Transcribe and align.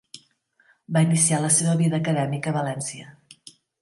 Va 0.95 1.03
iniciar 1.07 1.41
la 1.43 1.51
seva 1.57 1.75
vida 1.83 1.99
acadèmica 1.99 2.51
a 2.53 2.55
València. 2.57 3.13